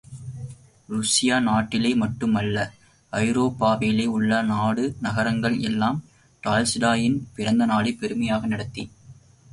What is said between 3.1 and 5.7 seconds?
ஐரோப்பாவிலே உள்ள நாடு நகரங்கள்